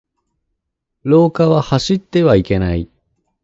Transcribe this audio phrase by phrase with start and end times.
[1.03, 2.89] 廊下は走ってはいけない。